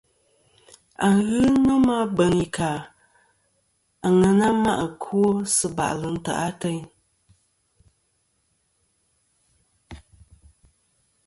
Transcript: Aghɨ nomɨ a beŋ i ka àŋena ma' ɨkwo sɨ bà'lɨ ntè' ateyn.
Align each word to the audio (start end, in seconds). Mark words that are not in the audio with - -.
Aghɨ 1.07 1.39
nomɨ 1.65 1.93
a 2.01 2.03
beŋ 2.15 2.33
i 2.45 2.47
ka 2.55 2.69
àŋena 4.07 4.47
ma' 4.63 4.79
ɨkwo 4.87 5.19
sɨ 5.55 5.67
bà'lɨ 5.77 6.07
ntè' 6.15 6.39
ateyn. 6.47 6.81